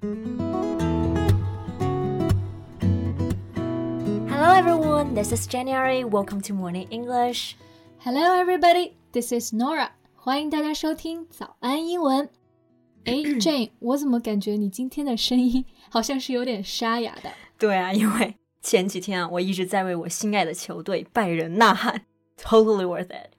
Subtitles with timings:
[0.00, 0.14] Hello
[4.54, 6.04] everyone, this is January.
[6.04, 7.56] Welcome to Morning English.
[7.98, 9.90] Hello everybody, this is Norah.
[10.14, 12.28] 欢迎大家收听早安英文。
[13.06, 17.32] 哎，Jane，我怎么感觉你今天的声音好像是有点沙哑的？
[17.58, 22.02] 对啊，因为前几天啊，我一直在为我心爱的球队拜仁呐喊。
[22.38, 23.34] totally worth it.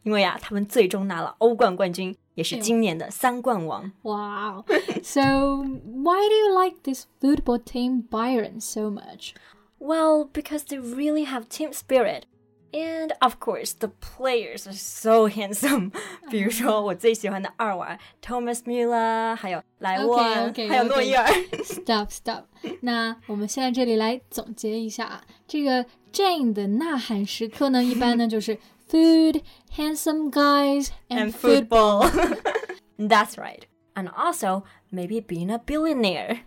[4.03, 4.65] wow.
[5.01, 9.33] so why do you like this football team Bayern so much?
[9.79, 12.25] Well, because they really have team spirit.
[12.71, 15.91] And of course, the players are so handsome.
[15.91, 16.29] Uh-huh.
[16.29, 21.25] 比如说我最喜欢的二娃 Thomas Müller，还有莱万，还有诺伊尔。
[21.63, 22.43] Stop, stop.
[22.81, 29.41] 那我们现在这里来总结一下啊，这个 Jane 的呐喊时刻呢，一般呢就是 food,
[29.77, 32.07] handsome guys, and, and football.
[32.09, 32.37] football.
[32.97, 33.65] That's right.
[33.95, 36.39] And also, maybe being a billionaire.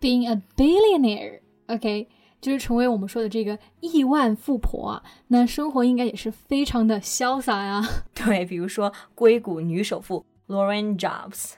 [0.00, 1.40] Being a billionaire.
[1.66, 2.08] OK，
[2.40, 5.02] 就是成为我们说的这个亿万富婆啊。
[5.28, 8.04] 那生活应该也是非常的潇洒呀、啊。
[8.14, 11.54] 对，比如说硅谷女首富 Laurene Jobs。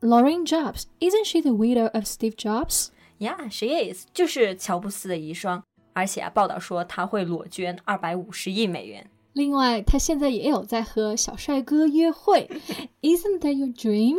[0.00, 2.88] Laurene Jobs isn't she the widow of Steve Jobs?
[3.18, 5.62] Yeah, she is，就是乔布斯的遗孀。
[5.92, 9.08] 而且啊，报道说她会裸捐二百五十亿美元。
[9.32, 12.50] 另外，他现在也有在和小帅哥约会。
[13.02, 14.18] Isn't that your dream?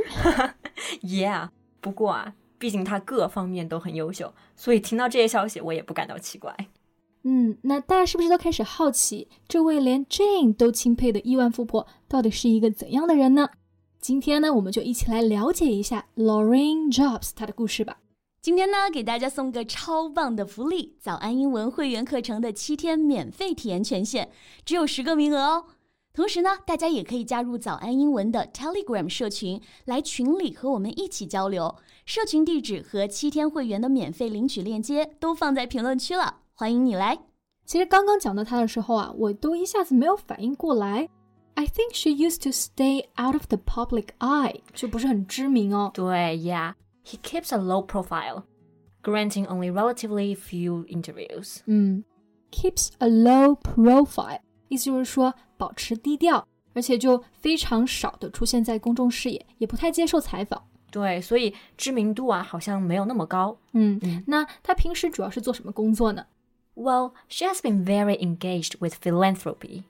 [1.01, 1.49] Yeah，
[1.81, 2.35] 不过啊。
[2.59, 6.55] 毕竟他各方面都很优秀，所以听到这些消息，我也不感到奇怪。
[7.23, 13.49] 嗯，那大家是不是都开始好奇，这位连 Jane 都钦佩的亿万富婆到底是一个怎样的人呢？
[13.99, 17.97] 今天呢，我们就一起来了解一下 Lorraine Jobs 她的故事吧。
[18.43, 24.27] 今天呢，给大家送个超棒的福利：早安英文会员课程的七天免费体验权限，
[24.65, 25.65] 只有十个名额哦。
[26.13, 31.73] 同时呢，大家也可以加入早安英文的 Telegram 社群，来群里和我们一起交流。
[32.05, 37.17] 社群地址和七天会员的免费领取链接都放在评论区了，欢迎你来。
[37.65, 41.07] 其实刚刚讲到他的时候啊，我都一下子没有反应过来。
[41.53, 45.91] I think she used to stay out of the public eye，就不是很知名哦。
[45.93, 46.37] 对
[47.04, 51.58] ，Yeah，he keeps a low profile，granting only relatively few interviews。
[51.66, 52.04] 嗯，
[52.50, 54.40] keeps a low profile。
[54.68, 60.62] 意思就是说保持低调，而且就非常少的出现在公众视野，也不太接受采访。
[60.90, 63.58] 对，所以知名度啊好像没有那么高。
[63.72, 66.26] 嗯，嗯那他平时主要是做什么工作呢？
[66.74, 69.84] Well, she has been very engaged with philanthropy.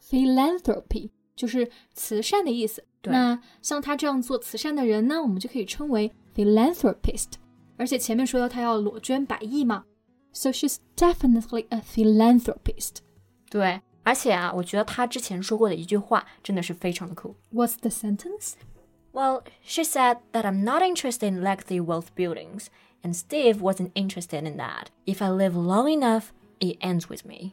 [0.00, 2.84] Philanthropy 就是慈善的意思。
[3.04, 7.32] 那像他这样做慈善的人呢，我们就可以称为 philanthropist。
[7.76, 9.84] 而且前面说到他要裸捐百亿嘛，
[10.32, 12.98] so she's definitely a philanthropist。
[13.50, 13.80] 对。
[14.04, 17.36] 而且啊，我觉得他之前说过的一句话真的是非常的酷。
[17.52, 18.54] What's the sentence?
[19.12, 22.66] Well, she said that I'm not interested in legacy wealth buildings,
[23.02, 24.86] and Steve wasn't interested in that.
[25.06, 27.52] If I live long enough, it ends with me.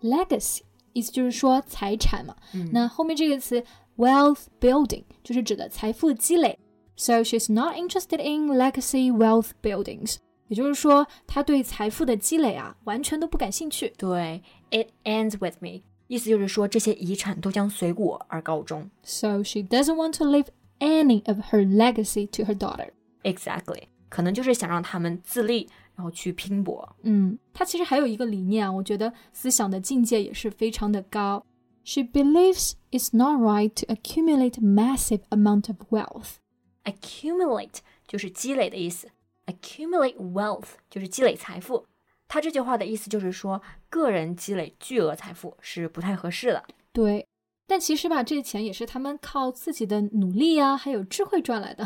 [0.00, 0.60] Legacy
[0.92, 3.64] 意思就是说财产嘛，嗯、那后面这个词
[3.96, 6.56] wealth building 就是指的财富积累。
[6.96, 10.16] So she's not interested in legacy wealth buildings.
[10.48, 13.92] 也就是说，他对财富的积累啊，完全都不感兴趣。
[13.96, 18.90] 对，it ends with me，意思就是说这些遗产都将随我而告终。
[19.02, 20.46] So she doesn't want to leave
[20.80, 22.90] any of her legacy to her daughter.
[23.22, 26.96] Exactly，可能就是想让他们自立，然后去拼搏。
[27.02, 31.46] 嗯，她其实还有一个理念啊，我觉得思想的境界也是非常的高。
[31.84, 36.38] She believes it's not right to accumulate massive amount of wealth.
[36.85, 39.09] Accumulate 就是积累的意思。
[39.47, 41.85] accumulate wealth 就是积累财富。
[42.27, 46.63] 他这句话的意思就是说，个人积累巨额财富是不太合适的。
[46.91, 47.27] 对，
[47.67, 51.85] 但其实吧，这钱也是他们靠自己的努力呀，还有智慧赚来的。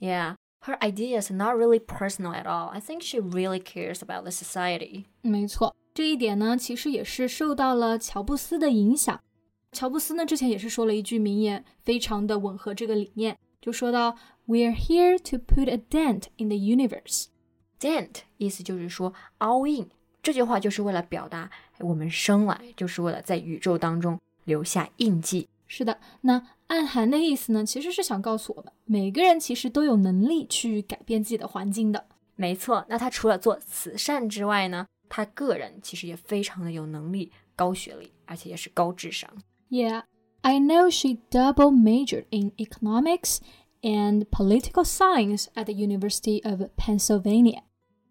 [0.00, 2.68] Yeah, her ideas are not really personal at all.
[2.68, 5.04] I think she really cares about the society.
[5.22, 9.20] 没错，这一点呢，其实也是受到了乔布斯的影响。
[9.70, 14.16] 乔布斯呢，之前也是说了一句名言，非常的吻合这个理念，就说到。
[14.46, 17.26] We're here to put a dent in the universe.
[17.78, 19.88] Dent 意思就是说凹印，
[20.20, 21.48] 这句话就是为了表达
[21.78, 25.48] 我们生来就是为了在宇宙当中留下印记。
[25.68, 32.04] 是的，那暗含的意思呢，其实是想告诉我们，每个人其实都有能力去改变自己的环境的。
[32.34, 39.30] 没错，那他除了做慈善之外呢，他个人其实也非常的有能力、高学历，而且也是高智商。
[39.70, 40.02] Yeah,
[40.41, 43.39] I know she double majored in economics
[43.81, 47.63] and political science at the University of Pennsylvania.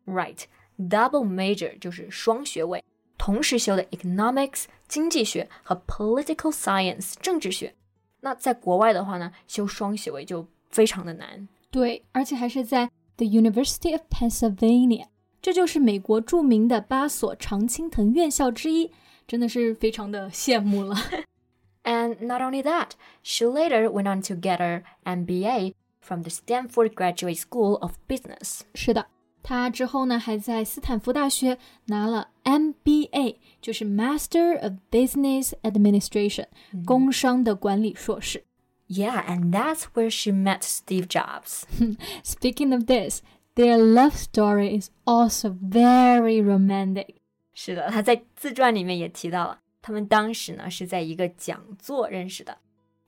[0.04, 0.44] Right,
[0.76, 2.82] double major 就是双学位，
[3.16, 7.74] 同时修的 economics 经济学和 political science 政治学。
[8.20, 11.48] 那在国外的话呢，修双学位就非常的难。
[11.70, 15.06] 对，而且还是在 the University of Pennsylvania，
[15.40, 18.90] 这就是美国着名的八所常青藤院校之一，
[19.26, 20.96] 真的是非常的羡慕了。
[21.88, 22.92] And not only that,
[23.22, 28.60] she later went on to get her MBA from the Stanford Graduate School of Business.
[28.74, 29.06] 是的，
[29.42, 36.46] 她之后呢还在斯坦福大学拿了 MBA，就是 Master of Business Administration，、
[36.86, 38.44] 工商的管理硕士。
[38.86, 41.64] Yeah, and that's where she met Steve Jobs.
[42.22, 43.22] Speaking of this,
[43.54, 47.16] their love story is also very romantic.
[47.54, 52.58] 是的，他在自传里面也提到了， 他们当时呢是在一个讲座认识的，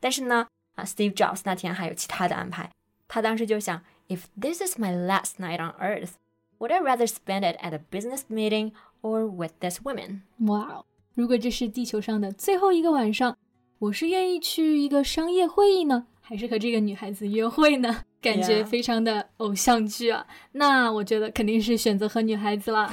[0.00, 2.70] 但是呢，啊，Steve Jobs 那天还有其他的安排，
[3.08, 6.12] 他当时就想，If this is my last night on Earth,
[6.58, 8.72] would I rather spend it at a business meeting
[9.02, 10.20] or with this woman？
[10.46, 10.84] 哇，
[11.14, 13.37] 如果这是地球上的最后一个晚上，
[13.78, 18.04] 我是愿意去一个商业会议呢，还是和这个女孩子约会呢？
[18.20, 18.66] 感觉 Yeah.
[18.66, 20.26] 非常的偶像剧啊。
[20.52, 22.90] 那我觉得肯定是选择和女孩子了。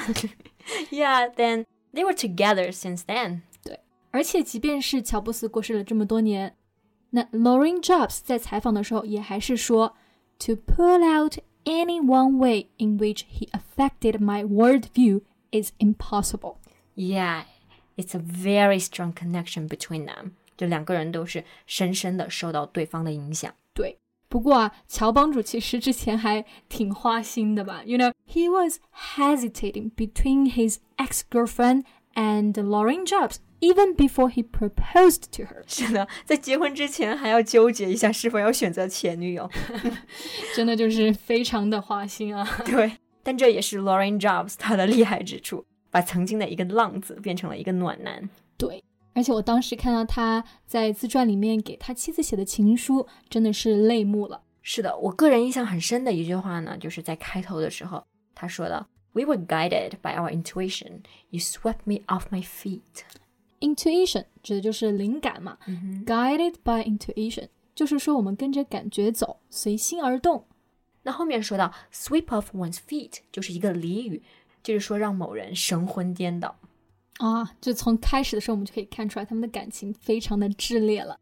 [0.91, 3.41] Yeah, then they were together since then.
[4.10, 6.56] 而且，即便是乔布斯过世了这么多年，
[7.10, 9.96] 那 Laurene Jobs 在采访的时候也还是说
[10.40, 16.56] ：“To pull out any one way in which he affected my worldview is impossible.”
[16.94, 17.44] Yeah,
[17.96, 20.32] it's a very strong connection between them.
[20.56, 23.54] 就两个人都是深深的受到对方的影响。
[23.72, 28.81] 对，不过啊，乔帮主其实之前还挺花心的吧？You know, he was
[29.16, 31.84] hesitating between his ex-girlfriend
[32.14, 33.37] and Laurene Jobs.
[33.60, 35.62] Even before he proposed to her。
[35.66, 39.50] 是的，在结婚之前还要纠结一下是否要选择前女友。
[40.55, 42.49] 真的就是非常的花心啊！
[42.64, 48.28] 对，但这也是 Lauren Jobs 他的厉害之处，把曾经的一个浪子变成了一个暖男。
[48.56, 48.82] 对，
[49.14, 54.43] 而且我当时看到他在自传里面给他妻子写的情书，真的是泪目了。
[54.62, 58.04] 是的，我个人印象很深的一句话呢，就是在开头的时候
[58.34, 61.00] 他说的：“We were guided by our intuition.
[61.31, 62.81] You swept me off my feet.”
[63.59, 70.45] Intuition 指的就是灵感嘛、g u i d e d by intuition 就是说我们跟着感觉走，随心而动。
[71.03, 74.21] 那后面说到 “sweep off one's feet” 就是一个俚语，
[74.61, 76.55] 就是说让某人神魂颠倒。
[77.19, 81.17] 啊，就从开始的时候我们就可以看出来他们的感情非常的炽烈了。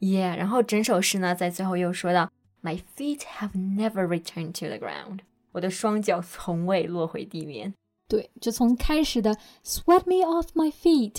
[0.00, 2.30] Yeah，然后整首诗呢，在最后又说到
[2.62, 5.20] “My feet have never returned to the ground”，
[5.52, 7.72] 我的双脚从未落回地面。
[8.08, 11.16] 对，就从开始的 swept me off my feet，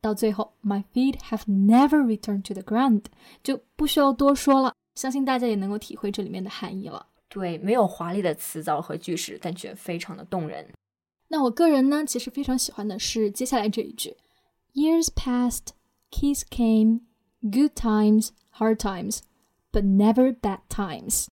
[0.00, 3.04] 到最后 my feet have never returned to the ground，
[3.42, 7.06] 就不需要多说了，相信大家也能够体会这里面的含义了。
[7.28, 10.66] 对，没有华丽的词藻和句式，但却非常的动人。
[11.28, 14.16] 那我个人呢，其实非常喜欢的是接下来这一句
[14.74, 15.68] ：Years passed,
[16.10, 17.02] kids came,
[17.40, 19.20] good times, hard times,
[19.70, 21.26] but never bad times。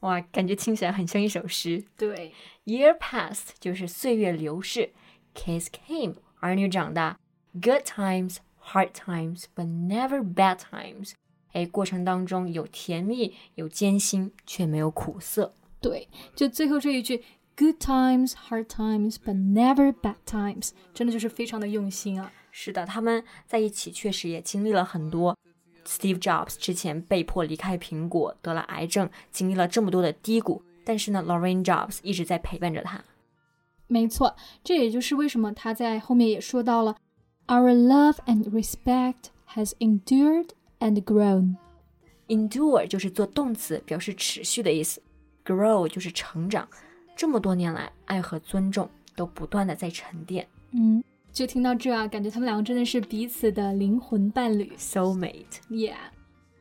[0.00, 1.84] 哇，感觉听起来很像一首诗。
[1.98, 2.32] 对
[2.64, 4.90] ，Year passed 就是岁月流逝
[5.34, 7.18] ，Kids came 儿女长大
[7.52, 11.12] ，Good times, hard times, but never bad times。
[11.52, 15.54] 哎，过程当中有甜蜜，有艰辛，却没有苦涩。
[15.80, 17.22] 对，就最后这一句
[17.56, 22.32] ：Good times, hard times, but never bad times，真的就是非常的用心啊。
[22.50, 25.36] 是的，他们在一起确实也经历了很多。
[25.84, 33.02] Steve Jobs 之前被迫离开苹果，得了癌症，经历了这么多的低谷，但是呢，Lorraine Jobs 一直在陪伴着他。
[33.88, 36.96] 没错，这也就是为什么他在后面也说到了
[37.52, 41.56] Our love and respect has endured and grown.
[42.28, 45.02] Endure 就是做动词，表示持续的意思。
[45.44, 46.66] Grow 就是成长。
[47.14, 50.48] 这么多年来，爱和尊重都不断的在沉淀。
[50.70, 55.60] 嗯，就听到这啊，感觉他们两个真的是彼此的灵魂伴侣，soul mate。
[55.68, 55.96] Yeah。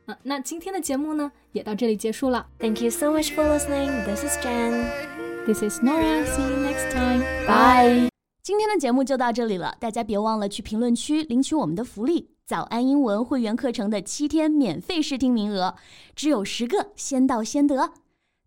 [0.08, 2.48] 啊，那今天的节目呢，也到这里结束了。
[2.60, 4.04] Thank you so much for listening.
[4.04, 4.90] This is Jen.
[5.46, 6.26] This is Norah.
[6.26, 7.22] See you next time.
[7.48, 8.11] Bye.
[8.44, 15.76] 今天的节目就到这里了，大家别忘了去评论区领取我们的福利——早安英文会员课程的七天免费试听名额，
[16.16, 17.94] 只有十个，先到先得。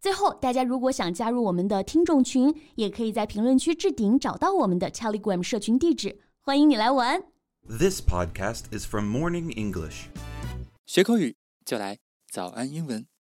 [0.01, 7.23] 最后，大家如果想加入我们的听众群，也可以在评论区置顶找到我们的 Telegram 社群地址，欢迎你来玩。
[7.69, 10.07] This podcast is from Morning English.
[10.87, 11.99] 学口语就来
[12.29, 13.07] 早安英文。